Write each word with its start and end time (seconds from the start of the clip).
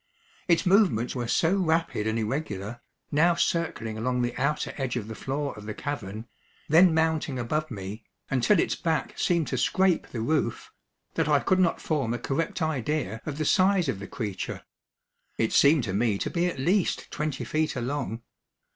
Its 0.47 0.65
movements 0.65 1.13
were 1.13 1.27
so 1.27 1.53
rapid 1.55 2.07
and 2.07 2.17
irregular, 2.17 2.81
now 3.11 3.35
circling 3.35 3.99
along 3.99 4.19
the 4.23 4.35
outer 4.35 4.73
edge 4.75 4.95
of 4.95 5.07
the 5.07 5.13
floor 5.13 5.55
of 5.55 5.67
the 5.67 5.75
cavern, 5.75 6.25
then 6.67 6.91
mounting 6.91 7.37
above 7.37 7.69
me, 7.69 8.03
until 8.31 8.57
its 8.59 8.73
back 8.75 9.13
seemed 9.15 9.45
to 9.47 9.59
scrape 9.59 10.07
the 10.07 10.19
roof, 10.21 10.71
that 11.13 11.27
I 11.29 11.39
could 11.39 11.59
not 11.59 11.79
form 11.79 12.15
a 12.15 12.17
correct 12.17 12.63
idea 12.63 13.21
of 13.27 13.37
the 13.37 13.45
size 13.45 13.87
of 13.87 13.99
the 13.99 14.07
creature. 14.07 14.63
It 15.37 15.53
seemed 15.53 15.83
to 15.83 15.93
me 15.93 16.17
to 16.17 16.31
be 16.31 16.47
at 16.47 16.57
least 16.57 17.11
twenty 17.11 17.43
feet 17.45 17.75
along. 17.75 18.23